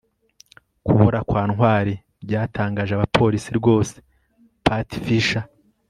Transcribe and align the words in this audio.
kubura 0.85 1.19
kwa 1.29 1.41
ntwali 1.49 1.93
byatangaje 2.23 2.91
abapolisi 2.95 3.49
rwose 3.59 3.95
patgfisher 4.65 5.43